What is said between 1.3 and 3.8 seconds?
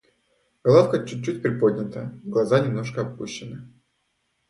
приподнята, глаза немножко опущены.